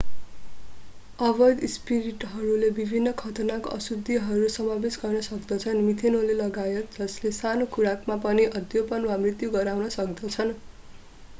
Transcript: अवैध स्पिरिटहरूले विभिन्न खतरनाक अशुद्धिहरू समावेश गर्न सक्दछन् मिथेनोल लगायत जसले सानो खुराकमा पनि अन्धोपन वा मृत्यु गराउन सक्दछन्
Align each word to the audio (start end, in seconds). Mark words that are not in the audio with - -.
अवैध 1.19 1.59
स्पिरिटहरूले 1.71 2.69
विभिन्न 2.77 3.11
खतरनाक 3.19 3.67
अशुद्धिहरू 3.73 4.47
समावेश 4.53 4.97
गर्न 5.01 5.21
सक्दछन् 5.27 5.83
मिथेनोल 5.89 6.33
लगायत 6.39 6.97
जसले 6.97 7.33
सानो 7.41 7.67
खुराकमा 7.75 8.17
पनि 8.25 8.47
अन्धोपन 8.53 9.05
वा 9.11 9.19
मृत्यु 9.27 9.51
गराउन 9.57 9.93
सक्दछन् 9.99 10.57